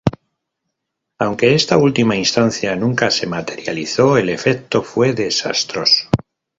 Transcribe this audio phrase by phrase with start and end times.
[1.19, 6.09] Aunque esta última instancia nunca se materializó el efecto fue "desastroso".